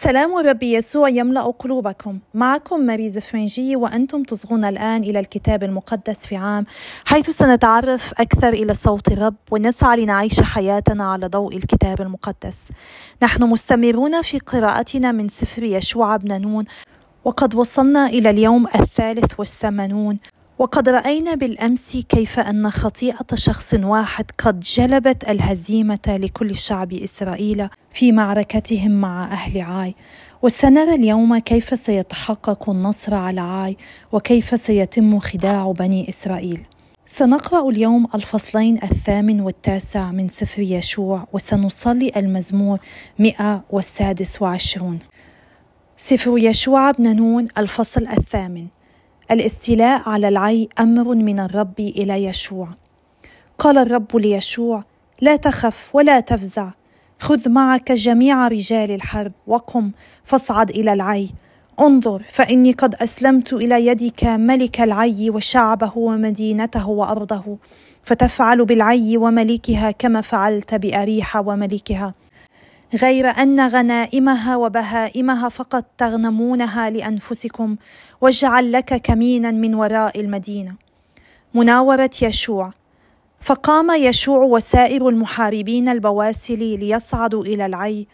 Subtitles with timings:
[0.00, 2.18] سلام الرب يسوع يملأ قلوبكم.
[2.34, 6.66] معكم ماريز فرنجي وأنتم تصغون الآن إلى الكتاب المقدس في عام
[7.04, 12.58] حيث سنتعرف أكثر إلى صوت الرب ونسعى لنعيش حياتنا على ضوء الكتاب المقدس.
[13.22, 16.64] نحن مستمرون في قراءتنا من سفر يشوع بن نون
[17.24, 20.18] وقد وصلنا إلى اليوم الثالث والثمانون.
[20.58, 28.12] وقد رأينا بالأمس كيف أن خطيئة شخص واحد قد جلبت الهزيمة لكل شعب إسرائيل في
[28.12, 29.94] معركتهم مع أهل عاي.
[30.42, 33.76] وسنرى اليوم كيف سيتحقق النصر على عاي
[34.12, 36.60] وكيف سيتم خداع بني إسرائيل.
[37.06, 42.78] سنقرأ اليوم الفصلين الثامن والتاسع من سفر يشوع وسنصلي المزمور
[43.18, 44.98] 126
[45.96, 48.66] سفر يشوع بن نون الفصل الثامن.
[49.30, 52.68] الاستيلاء على العي أمر من الرب إلى يشوع.
[53.58, 54.84] قال الرب ليشوع
[55.20, 56.70] لا تخف ولا تفزع
[57.18, 59.90] خذ معك جميع رجال الحرب وقم
[60.24, 61.30] فاصعد إلى العي.
[61.80, 67.58] انظر فإني قد أسلمت إلى يدك ملك العي وشعبه ومدينته وأرضه
[68.02, 72.14] فتفعل بالعي وملكها كما فعلت باريح وملكها
[72.94, 77.76] غير أن غنائمها وبهائمها فقط تغنمونها لأنفسكم
[78.20, 80.74] واجعل لك كمينا من وراء المدينة.
[81.54, 82.72] مناورة يشوع.
[83.40, 88.06] فقام يشوع وسائر المحاربين البواسل ليصعدوا إلى العي.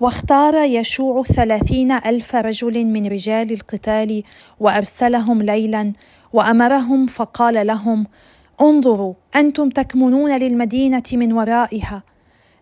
[0.00, 4.22] واختار يشوع ثلاثين ألف رجل من رجال القتال
[4.60, 5.92] وأرسلهم ليلا
[6.32, 8.06] وأمرهم فقال لهم
[8.60, 12.02] انظروا أنتم تكمنون للمدينة من ورائها.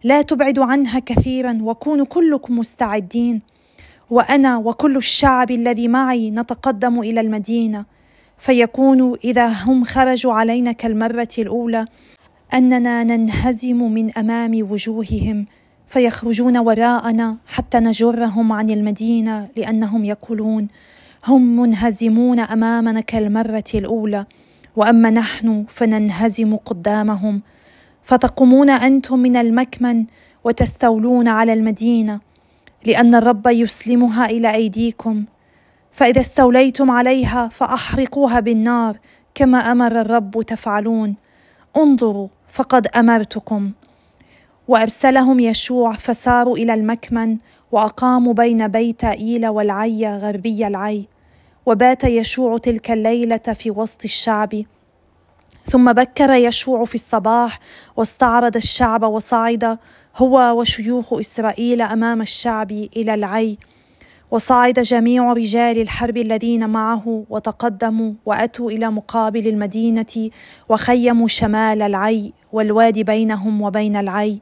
[0.04, 3.42] لا تبعدوا عنها كثيرا وكونوا كلكم مستعدين.
[4.10, 7.84] وأنا وكل الشعب الذي معي نتقدم إلى المدينة.
[8.38, 11.86] فيكون إذا هم خرجوا علينا كالمرة الأولى
[12.54, 15.46] أننا ننهزم من أمام وجوههم.
[15.88, 20.68] فيخرجون وراءنا حتى نجرهم عن المدينة لأنهم يقولون
[21.26, 24.26] هم منهزمون أمامنا كالمرة الأولى.
[24.76, 27.42] وأما نحن فننهزم قدامهم.
[28.04, 30.04] فتقومون أنتم من المكمن
[30.44, 32.20] وتستولون على المدينة
[32.84, 35.24] لأن الرب يسلمها إلى أيديكم.
[35.92, 38.98] فإذا استوليتم عليها فأحرقوها بالنار
[39.34, 41.14] كما أمر الرب تفعلون.
[41.76, 43.72] انظروا فقد أمرتكم.
[44.68, 47.38] وأرسلهم يشوع فساروا إلى المكمن
[47.72, 51.08] وأقاموا بين بيت إيل والعي غربي العي.
[51.66, 54.62] وبات يشوع تلك الليلة في وسط الشعب.
[55.64, 57.58] ثم بكر يشوع في الصباح
[57.96, 59.78] واستعرض الشعب وصعد
[60.16, 63.58] هو وشيوخ إسرائيل أمام الشعب إلى العي.
[64.30, 70.30] وصعد جميع رجال الحرب الذين معه وتقدموا وأتوا إلى مقابل المدينة
[70.68, 74.40] وخيموا شمال العي والوادي بينهم وبين العي.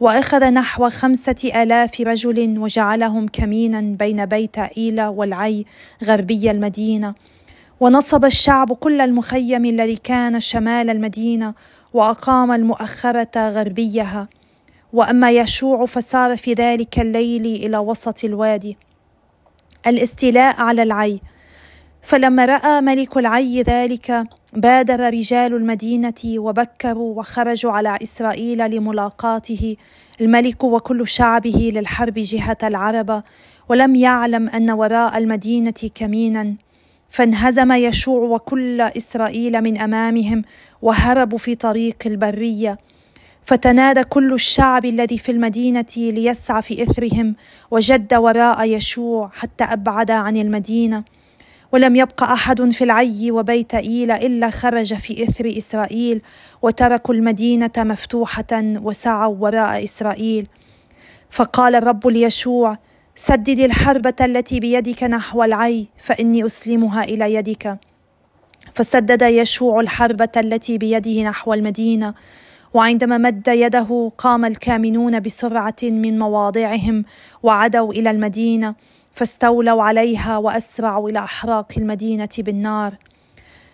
[0.00, 5.64] وأخذ نحو خمسة آلاف رجل وجعلهم كمينا بين بيت إيلا والعي
[6.04, 7.14] غربي المدينة.
[7.80, 11.54] ونصب الشعب كل المخيم الذي كان شمال المدينة
[11.94, 14.28] وأقام المؤخره غربيها.
[14.92, 18.76] وأما يشوع فسار في ذلك الليل إلى وسط الوادي.
[19.86, 21.20] الاستيلاء على العي.
[22.02, 29.76] فلما رأى ملك العي ذلك بادر رجال المدينة وبكروا وخرجوا على إسرائيل لملاقاته.
[30.20, 33.22] الملك وكل شعبه للحرب جهة العرب
[33.68, 36.54] ولم يعلم أن وراء المدينة كمينا.
[37.10, 40.42] فانهزم يشوع وكل إسرائيل من أمامهم
[40.82, 42.78] وهربوا في طريق البرية.
[43.44, 47.36] فتنادى كل الشعب الذي في المدينة ليسعى في إثرهم
[47.70, 51.04] وجد وراء يشوع حتى أبعد عن المدينة.
[51.72, 56.22] ولم يبق أحد في العي وبيت ايل إلا خرج في إثر إسرائيل
[56.62, 60.46] وتركوا المدينة مفتوحة وسعوا وراء إسرائيل.
[61.30, 62.78] فقال الرب ليشوع
[63.20, 67.78] سدد الحربة التي بيدك نحو العي فإني أسلمها إلى يدك.
[68.74, 72.14] فسدد يشوع الحربة التي بيده نحو المدينة
[72.74, 77.04] وعندما مد يده قام الكامنون بسرعة من مواضعهم
[77.42, 78.74] وعدوا إلى المدينة
[79.12, 82.94] فاستولوا عليها وأسرعوا إلى إحراق المدينة بالنار.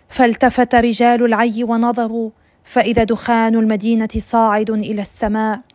[0.09, 2.29] فالتفت رجال العي ونظروا
[2.63, 5.74] فإذا دخان المدينة صاعد إلى السماء.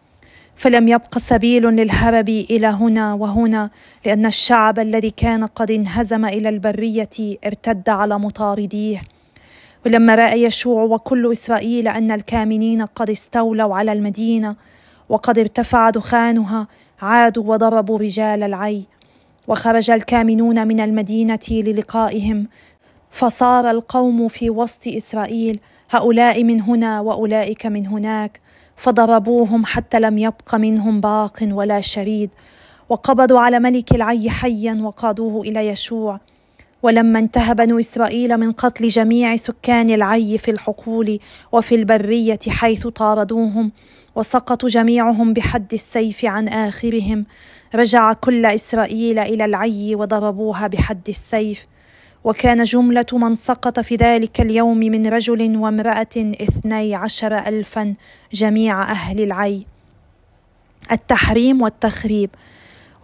[0.60, 3.70] فلم يبق سبيل للهرب إلى هنا وهنا
[4.06, 9.02] لأن الشعب الذي كان قد انهزم إلى البرية ارتد على مطارديه.
[9.86, 14.56] ولما رأى يشوع وكل إسرائيل أن الكامنين قد استولوا على المدينة
[15.08, 16.68] وقد ارتفع دخانها
[17.02, 18.84] عادوا وضربوا رجال العي.
[19.48, 22.48] وخرج الكامنون من المدينة للقائهم.
[23.10, 25.60] فصار القوم في وسط إسرائيل
[25.90, 28.40] هؤلاء من هنا وأولئك من هناك.
[28.80, 32.30] فضربوهم حتى لم يبق منهم باق ولا شريد
[32.88, 36.20] وقبضوا على ملك العي حيا وقادوه إلى يشوع.
[36.82, 41.18] ولما انتهى بنو إسرائيل من قتل جميع سكان العي في الحقول
[41.52, 43.72] وفي البرية حيث طاردوهم
[44.16, 47.26] وسقطوا جميعهم بحد السيف عن آخرهم
[47.74, 51.66] رجع كل إسرائيل إلى العي وضربوها بحد السيف.
[52.24, 57.94] وكان جملة من سقط في ذلك اليوم من رجل وامرأة اثني عشر ألفا
[58.32, 59.66] جميع أهل العي.
[60.92, 62.30] التحريم والتخريب.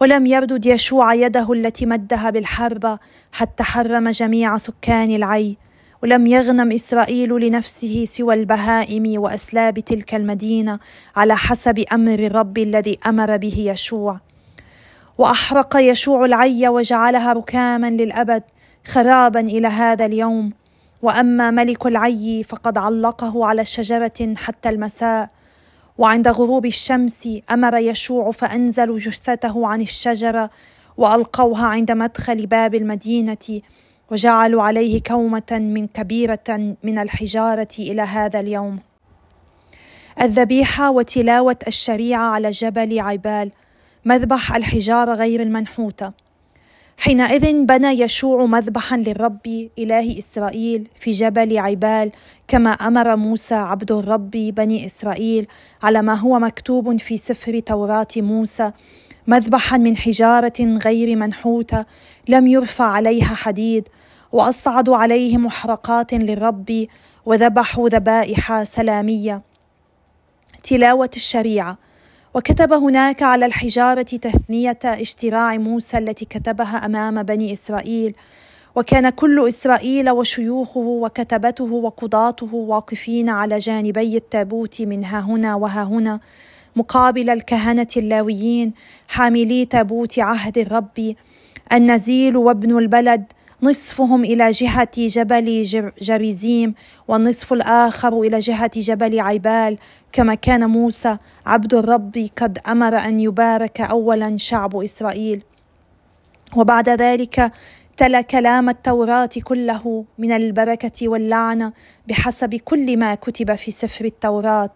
[0.01, 2.99] ولم يردد يشوع يده التي مدها بالحرب
[3.31, 5.57] حتى حرم جميع سكان العي.
[6.03, 10.79] ولم يغنم إسرائيل لنفسه سوى البهائم وأسلاب تلك المدينة
[11.15, 14.19] على حسب أمر الرب الذي أمر به يشوع.
[15.17, 18.43] وأحرق يشوع العي وجعلها ركاما للأبد.
[18.87, 20.53] خرابا إلى هذا اليوم.
[21.01, 25.29] وأما ملك العي فقد علقه على شجره حتى المساء.
[25.97, 30.49] وعند غروب الشمس أمر يشوع فانزلوا جثته عن الشجرة
[30.97, 33.61] وألقوها عند مدخل باب المدينة
[34.11, 38.79] وجعلوا عليه كومة من كبيرة من الحجارة إلى هذا اليوم.
[40.21, 43.51] الذبيحة وتلاوة الشريعة على جبل عبال
[44.05, 46.26] مذبح الحجارة غير المنحوتة.
[46.99, 52.11] حينئذ بنى يشوع مذبحا للرب إله إسرائيل في جبل عبال
[52.47, 55.47] كما أمر موسى عبد الرب بني إسرائيل
[55.83, 58.71] على ما هو مكتوب في سفر توراه موسى
[59.27, 61.85] مذبحا من حجارة غير منحوتة
[62.29, 63.87] لم يرفع عليها حديد
[64.31, 66.87] وأصعدوا عليه محرقات للرب
[67.25, 69.41] وذبحوا ذبائح سلامية.
[70.63, 71.77] تلاوة الشريعة.
[72.37, 78.15] وكتب هناك على الحجارة تثنية اشتراع موسى التي كتبها أمام بني إسرائيل.
[78.75, 86.19] وكان كل إسرائيل وشيوخه وكتبته وقضاته واقفين على جانبي التابوت من ها هنا وها هنا
[86.75, 88.73] مقابل الكهنة اللاويين
[89.07, 91.15] حاملي تابوت عهد الرب
[91.73, 93.23] النزيل وابن البلد
[93.63, 95.63] نصفهم إلى جهة جبل
[96.01, 96.73] جريزيم
[97.07, 99.77] والنصف الآخر إلى جهة جبل عيبال.
[100.11, 105.43] كما كان موسى عبد الرب قد أمر أن يبارك اولا شعب إسرائيل.
[106.55, 107.51] وبعد ذلك
[107.97, 111.73] تلا كلام التوراة كله من البركة واللعنة
[112.07, 114.73] بحسب كل ما كتب في سفر التوراة.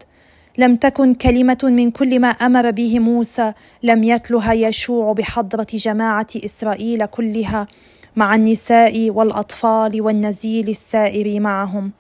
[0.58, 7.06] لم تكن كلمة من كل ما أمر به موسى لم يتلها يشوع بحضرة جماعة إسرائيل
[7.06, 7.68] كلها.
[8.16, 11.92] مع النساء والأطفال والنزيل السائر معهم.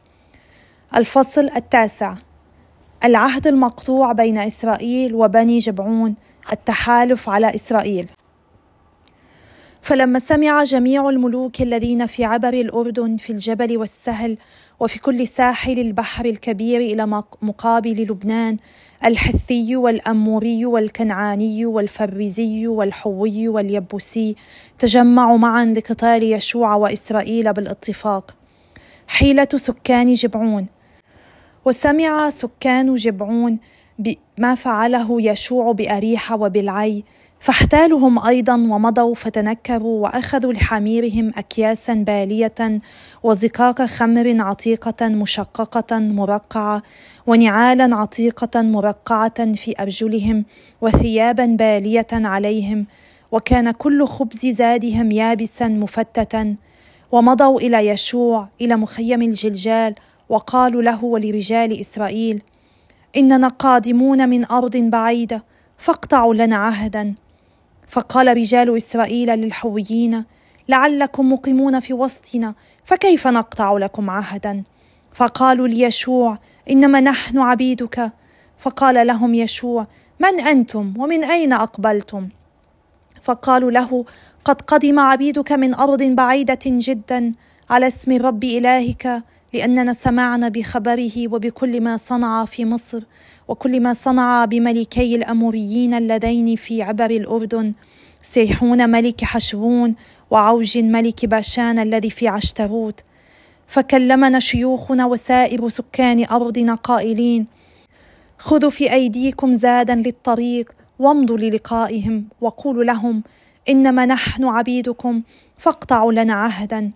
[0.95, 2.15] الفصل التاسع.
[3.03, 6.15] العهد المقطوع بين إسرائيل وبني جبعون
[6.51, 8.07] التحالف على إسرائيل.
[9.91, 14.37] فلما سمع جميع الملوك الذين في عبر الأردن في الجبل والسهل
[14.79, 18.57] وفي كل ساحل البحر الكبير إلى مقابل لبنان
[19.05, 24.35] الحثي والأموري والكنعاني والفريزي والحوي واليبوسي
[24.79, 28.35] تجمعوا معا لقتال يشوع وإسرائيل بالاتفاق.
[29.07, 30.67] حيلة سكان جبعون.
[31.65, 33.59] وسمع سكان جبعون
[33.99, 37.03] بما فعله يشوع بأريحة وبالعي
[37.41, 42.79] فاحتالهم أيضا ومضوا فتنكروا وأخذوا لحميرهم اكياسا بالية
[43.23, 46.83] وزقاق خمر عتيقة مشققة مرقعة
[47.27, 50.45] ونعالا عتيقة مرقعة في أرجلهم
[50.81, 52.85] وثيابا بالية عليهم
[53.31, 56.55] وكان كل خبز زادهم يابسا مفتتا
[57.11, 59.95] ومضوا إلى يشوع إلى مخيم الجلجال
[60.29, 62.41] وقالوا له ولرجال إسرائيل
[63.17, 65.43] إننا قادمون من أرض بعيدة
[65.77, 67.15] فاقطعوا لنا عهدا
[67.91, 70.25] فقال رجال إسرائيل للحويين
[70.69, 72.55] لعلكم مقيمون في وسطنا
[72.85, 74.63] فكيف نقطع لكم عهدا؟
[75.13, 76.37] فقالوا ليشوع
[76.69, 78.11] إنما نحن عبيدك.
[78.57, 79.87] فقال لهم يشوع
[80.19, 82.29] من أنتم؟ ومن أين أقبلتم؟
[83.21, 84.05] فقالوا له
[84.45, 87.31] قد قدم عبيدك من أرض بعيدة جدا
[87.69, 93.03] على اسم الرب إلهك لأننا سمعنا بخبره وبكل ما صنع في مصر
[93.47, 97.73] وكل ما صنع بملكي الأموريين اللذين في عبر الأردن
[98.21, 99.95] سيحون ملك حشبون
[100.31, 102.99] وعوج ملك باشان الذي في عشتروت
[103.67, 107.47] فكلمنا شيوخنا وسائر سكان أرضنا قائلين
[108.37, 113.23] خذوا في أيديكم زادا للطريق وامضوا للقائهم وقولوا لهم
[113.69, 115.21] إنما نحن عبيدكم
[115.57, 116.89] فاقطعوا لنا عهدا.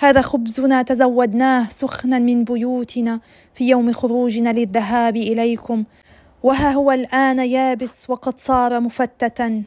[0.00, 3.20] هذا خبزنا تزودناه سخنا من بيوتنا
[3.54, 5.84] في يوم خروجنا للذهاب إليكم.
[6.42, 9.62] وها هو الآن يابس وقد صار مفتتا.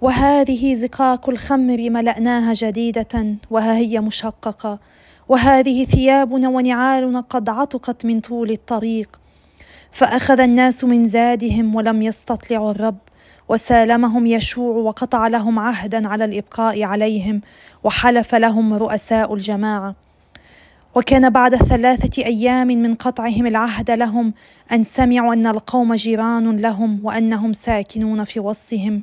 [0.00, 4.78] وهذه زقاق الخمر ملأناها جديدة وها هي مشققة.
[5.28, 9.20] وهذه ثيابنا ونعالنا قد عتقت من طول الطريق.
[9.92, 12.98] فأخذ الناس من زادهم ولم يستطلعوا الرب.
[13.48, 17.40] وسالمهم يشوع وقطع لهم عهدا على الإبقاء عليهم
[17.84, 19.94] وحلف لهم رؤساء الجماعة.
[20.94, 24.34] وكان بعد ثلاثة أيام من قطعهم العهد لهم
[24.72, 29.02] أن سمعوا أن القوم جيران لهم وأنهم ساكنون في وسطهم.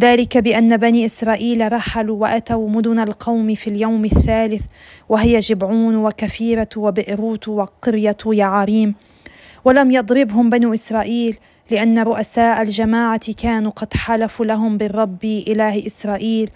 [0.00, 4.64] ذلك بأن بني إسرائيل رحلوا وأتوا مدن القوم في اليوم الثالث
[5.08, 8.94] وهي جبعون وكفيرة وبئروت وقرية يعاريم.
[9.64, 11.38] ولم يضربهم بنو إسرائيل
[11.70, 16.50] لأن رؤساء الجماعة كانوا قد حلفوا لهم بالرب إله إسرائيل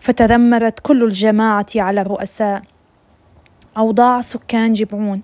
[0.00, 2.62] فتذمرت كل الجماعة على الرؤساء.
[3.76, 5.22] أوضاع سكان جبعون.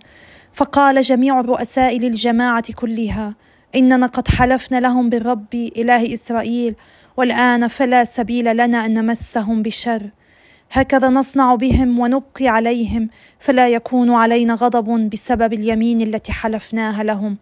[0.53, 3.35] فقال جميع الرؤساء للجماعة كلها
[3.75, 6.75] إننا قد حلفنا لهم بالرب إله إسرائيل
[7.17, 10.11] والآن فلا سبيل لنا أن نمسهم بشر.
[10.73, 17.37] هكذا نصنع بهم ونبقي عليهم فلا يكون علينا غضب بسبب اليمين التي حلفناها لهم.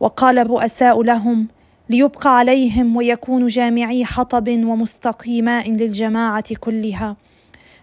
[0.00, 1.48] وقال الرؤساء لهم
[1.90, 7.16] ليبقى عليهم ويكونوا جامعي حطب ومستقي ماء للجماعة كلها.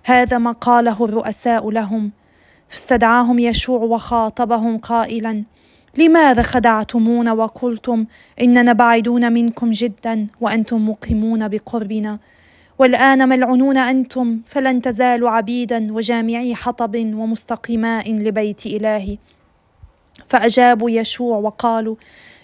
[0.03, 2.11] هذا ما قاله الرؤساء لهم.
[2.69, 5.43] فاستدعاهم يشوع وخاطبهم قائلا
[5.97, 8.05] لماذا خدعتمونا وقلتم
[8.41, 12.19] اننا بعيدون منكم جدا وأنتم مقيمون بقربنا؟
[12.79, 19.17] والآن ملعونون أنتم فلن تزالوا عبيدا وجامعي حطب ومستقيماء لبيت إلهي.
[20.29, 21.95] فأجابوا يشوع وقالوا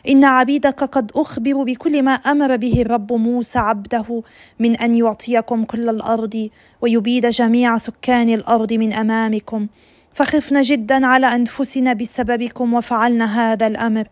[0.10, 4.24] إن عبيدك قد اخبروا بكل ما أمر به الرب موسى عبده
[4.60, 6.50] من أن يعطيكم كل الأرض
[6.82, 9.68] ويبيد جميع سكان الأرض من أمامكم.
[10.13, 14.08] فخفنا جدا على أنفسنا بسببكم وفعلنا هذا الأمر.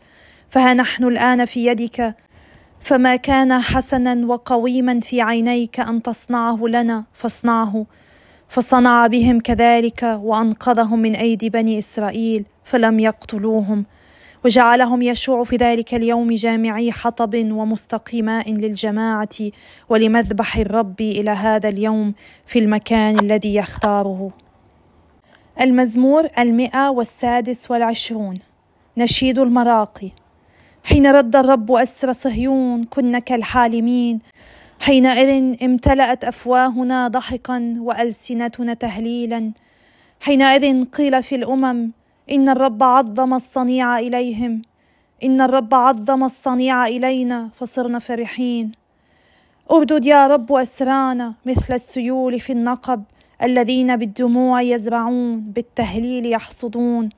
[0.49, 2.15] فها نحن الآن في يدك.
[2.79, 7.85] فما كان حسنا وقويما في عينيك أن تصنعه لنا فاصنعه.
[8.51, 13.85] فصنع بهم كذلك وأنقذهم من أيدي بني إسرائيل فلم يقتلوهم.
[14.45, 19.51] وجعلهم يشوع في ذلك اليوم جامعي حطب ومستقيماء للجماعة
[19.89, 22.13] ولمذبح الرب إلى هذا اليوم
[22.45, 24.31] في المكان الذي يختاره.
[25.61, 28.39] المزمور المئة والسادس والعشرون.
[28.97, 30.11] نشيد المراقي.
[30.83, 34.19] حين رد الرب أسر صهيون كن كالحالمين
[34.81, 39.51] حينئذ امتلأت أفواهنا ضحكا وألسنتنا تهليلا.
[40.19, 41.91] حينئذ قيل في الأمم
[42.31, 44.61] إن الرب عظم الصنيع إليهم.
[45.23, 48.71] إن الرب عظم الصنيع إلينا فصرنا فرحين.
[49.71, 53.03] أردد يا رب أسرانا مثل السيول في النقب
[53.43, 57.09] الذين بالدموع يزرعون بالتهليل يحصدون.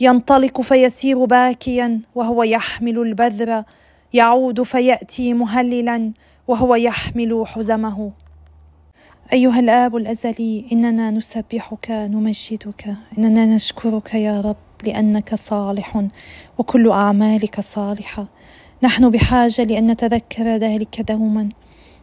[0.00, 3.62] ينطلق فيسير باكيا وهو يحمل البذر.
[4.12, 6.12] يعود فيأتي مهللا.
[6.48, 8.12] وهو يحمل حزمه.
[9.32, 16.06] أيها الآب الأزلي إننا نسبحك نمجدك إننا نشكرك يا رب لأنك صالح
[16.58, 18.28] وكل أعمالك صالحة.
[18.82, 21.48] نحن بحاجة لأن نتذكر ذلك دوما.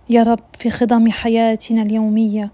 [0.09, 2.51] يا رب في خضم حياتنا اليومية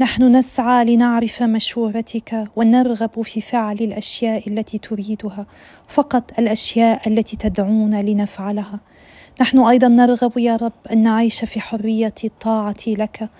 [0.00, 5.46] نحن نسعى لنعرف مشورتك ونرغب في فعل الأشياء التي تريدها
[5.88, 8.80] فقط الأشياء التي تدعونا لنفعلها.
[9.40, 13.30] نحن أيضا نرغب يا رب أن نعيش في حرية الطاعة لك.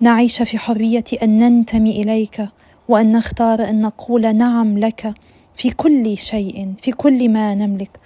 [0.00, 2.48] نعيش في حرية أن ننتمي إليك
[2.88, 5.14] وأن نختار أن نقول نعم لك
[5.54, 8.00] في كل شيء في كل ما نملك.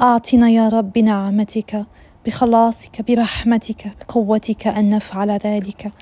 [0.00, 1.86] أعطنا يا رب بنعمتك
[2.26, 5.92] بخلاصك برحمتك بقوتك أن نفعل ذلك.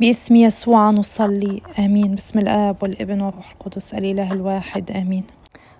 [0.00, 2.14] باسم يسوع نصلي آمين.
[2.14, 5.24] باسم الآب والابن والروح القدس الإله الواحد آمين.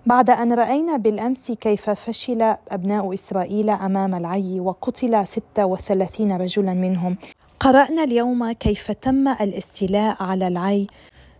[0.06, 7.16] بعد أن رأينا بالأمس كيف فشل أبناء إسرائيل أمام العي وقتل 36 رجلا منهم.
[7.60, 10.86] قرأنا اليوم كيف تم الاستيلاء على العي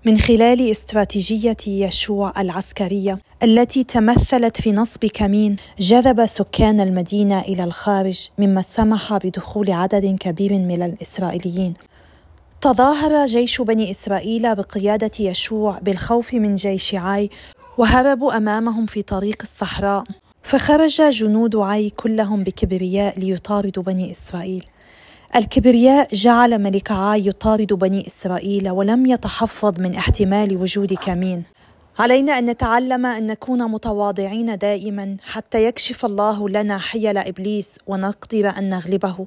[0.06, 8.28] من خلال استراتيجية يشوع العسكرية التي تمثلت في نصب كمين جذب سكان المدينة إلى الخارج
[8.38, 11.74] مما سمح بدخول عدد كبير من الإسرائيليين.
[12.60, 17.30] تظاهر جيش بني إسرائيل بقيادة يشوع بالخوف من جيش عاي
[17.78, 20.04] وهربوا أمامهم في طريق الصحراء
[20.42, 24.64] فخرج جنود عاي كلهم بكبرياء ليطاردوا بني إسرائيل.
[25.36, 31.42] الكبرياء جعل ملك عاي يطارد بني إسرائيل ولم يتحفظ من احتمال وجود كمين.
[31.98, 38.70] علينا أن نتعلم أن نكون متواضعين دائما حتى يكشف الله لنا حيل إبليس ونقدر أن
[38.70, 39.26] نغلبه.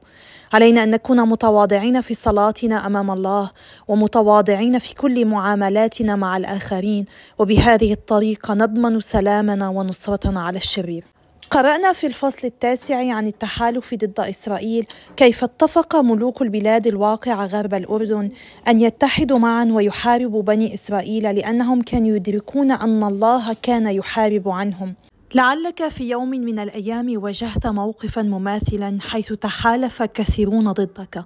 [0.53, 3.51] علينا أن نكون متواضعين في صلاتنا أمام الله
[3.87, 7.05] ومتواضعين في كل معاملاتنا مع الآخرين.
[7.37, 11.14] وبهذه الطريقة نضمن سلامنا ونصرتنا على الشرير.
[11.49, 14.85] قرأنا في الفصل التاسع عن التحالف ضد إسرائيل
[15.17, 18.29] كيف اتفق ملوك البلاد الواقعة غرب الأردن
[18.67, 24.95] أن يتحدوا معا ويحاربوا بني إسرائيل لأنهم كانوا يدركون أن الله كان يحارب عنهم.
[25.35, 31.25] لعلك في يوم من الأيام واجهت موقفا مماثلا حيث تحالف كثيرون ضدك.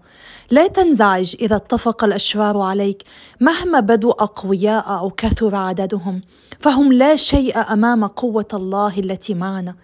[0.52, 3.04] لا تنزعج إذا اتفق الأشرار عليك
[3.40, 6.22] مهما بدوا أقوياء أو كثر عددهم
[6.60, 9.76] فهم لا شيء أمام قوة الله التي معنا.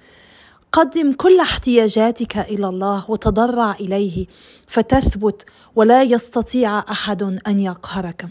[0.76, 4.26] قدم كل احتياجاتك إلى الله وتضرع إليه
[4.68, 8.26] فتثبت ولا يستطيع أحد أن يقهرك.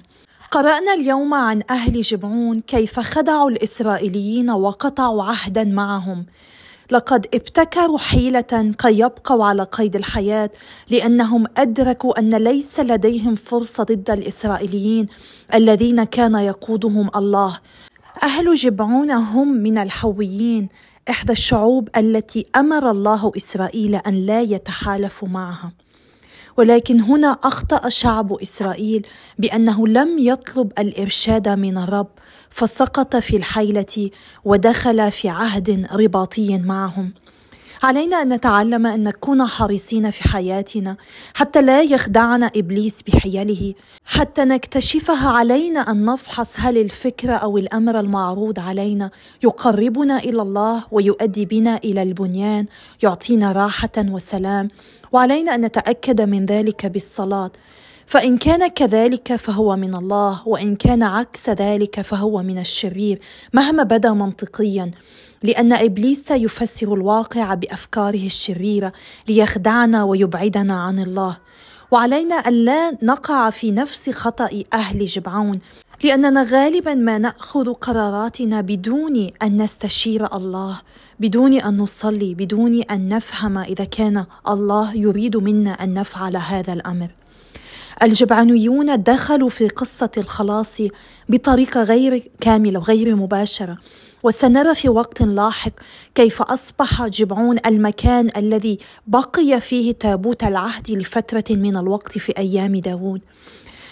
[0.50, 6.26] قرأنا اليوم عن أهل جبعون كيف خدعوا الإسرائيليين وقطعوا عهدا معهم.
[6.90, 10.50] لقد ابتكروا حيلة كي يبقوا على قيد الحياة
[10.90, 15.06] لأنهم أدركوا أن ليس لديهم فرصة ضد الإسرائيليين
[15.54, 17.58] الذين كان يقودهم الله.
[18.22, 20.68] أهل جبعون هم من الحويين
[21.10, 25.72] إحدى الشعوب التي أمر الله إسرائيل أن لا يتحالفوا معها.
[26.56, 29.06] ولكن هنا أخطأ شعب إسرائيل
[29.38, 32.08] بأنه لم يطلب الإرشاد من الرب
[32.50, 34.10] فسقط في الحيلة
[34.44, 37.12] ودخل في عهد رباطي معهم.
[37.84, 40.96] علينا أن نتعلم أن نكون حريصين في حياتنا
[41.34, 43.74] حتى لا يخدعنا إبليس بحيله
[44.04, 49.10] حتى نكتشفها علينا أن نفحص هل الفكرة أو الأمر المعروض علينا
[49.42, 52.66] يقربنا إلى الله ويؤدي بنا إلى البنيان
[53.02, 54.68] يعطينا راحة وسلام.
[55.12, 57.50] وعلينا أن نتأكد من ذلك بالصلاة.
[58.06, 63.20] فإن كان كذلك فهو من الله وإن كان عكس ذلك فهو من الشرير
[63.52, 64.90] مهما بدا منطقيا.
[65.44, 68.92] لأن إبليس يفسر الواقع بأفكاره الشريرة
[69.28, 71.36] ليخدعنا ويبعدنا عن الله.
[71.90, 75.58] وعلينا أن لا نقع في نفس خطأ أهل جبعون
[76.04, 80.80] لأننا غالبا ما نأخذ قراراتنا بدون أن نستشير الله
[81.20, 87.08] بدون أن نصلي بدون أن نفهم إذا كان الله يريد منا أن نفعل هذا الأمر.
[88.02, 90.82] الجبعانيون دخلوا في قصة الخلاص
[91.28, 93.78] بطريقة غير كاملة وغير مباشرة.
[94.24, 95.72] وسنرى في وقت لاحق
[96.14, 103.20] كيف أصبح جبعون المكان الذي بقي فيه تابوت العهد لفترة من الوقت في أيام داوود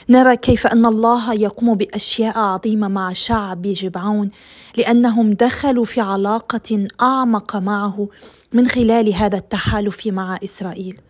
[0.08, 4.30] نرى كيف أن الله يقوم بأشياء عظيمة مع شعب جبعون
[4.76, 8.08] لأنهم دخلوا في علاقة أعمق معه
[8.52, 11.00] من خلال هذا التحالف مع إسرائيل.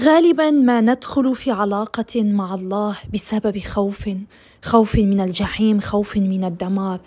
[0.00, 4.08] غالبا ما ندخل في علاقة مع الله بسبب خوف
[4.62, 7.00] خوف من الجحيم خوف من الدمار.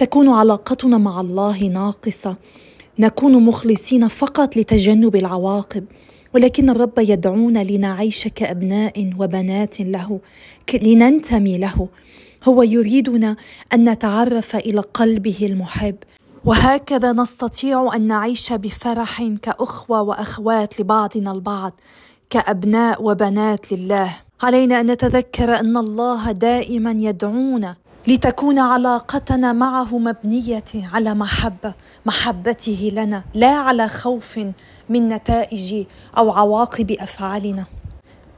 [0.00, 2.36] تكون علاقتنا مع الله ناقصة.
[2.98, 5.84] نكون مخلصين فقط لتجنب العواقب.
[6.34, 10.20] ولكن الرب يدعونا لنعيش كأبناء وبنات له
[10.82, 11.88] لننتمي له.
[12.44, 13.36] هو يريدنا
[13.72, 15.96] أن نتعرف إلى قلبه المحب.
[16.44, 21.72] وهكذا نستطيع أن نعيش بفرح كأخوة وأخوات لبعضنا البعض
[22.30, 24.16] كأبناء وبنات لله.
[24.42, 31.74] علينا أن نتذكر أن الله دائما يدعونا لتكون علاقتنا معه مبنية على محبه
[32.06, 34.40] محبته لنا لا على خوف
[34.88, 35.84] من نتائج
[36.18, 37.64] أو عواقب أفعالنا.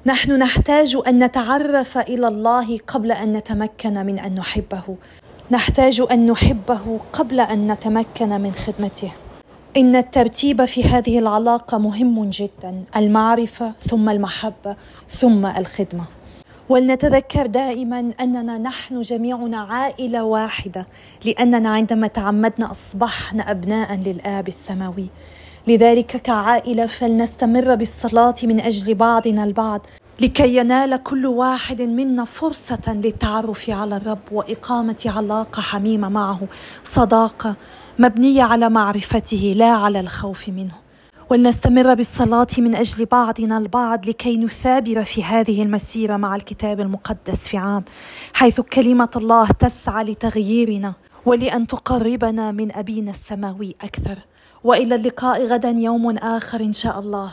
[0.06, 4.96] نحن نحتاج أن نتعرف إلى الله قبل أن نتمكن من أن نحبه.
[5.50, 9.12] نحتاج أن نحبه قبل أن نتمكن من خدمته.
[9.76, 14.76] إن الترتيب في هذه العلاقة مهم جدا المعرفة ثم المحبة
[15.08, 16.04] ثم الخدمة.
[16.72, 20.86] ولنتذكر دائما أننا نحن جميعنا عائلة واحدة
[21.24, 25.06] لأننا عندما تعمدنا أصبحنا ابناء للآب السماوي.
[25.66, 29.86] لذلك كعائلة فلنستمر بالصلاة من أجل بعضنا البعض
[30.20, 36.40] لكي ينال كل واحد منا فرصة للتعرف على الرب وإقامة علاقة حميمة معه
[36.84, 37.56] صداقة
[37.98, 40.74] مبنية على معرفته لا على الخوف منه.
[41.30, 47.56] ولنستمر بالصلاة من أجل بعضنا البعض لكي نثابر في هذه المسيرة مع الكتاب المقدس في
[47.56, 47.84] عام
[48.34, 50.92] حيث كلمة الله تسعى لتغييرنا
[51.26, 54.18] ولأن تقربنا من أبينا السماوي أكثر.
[54.64, 57.32] وإلى اللقاء غدا يوم آخر إن شاء الله.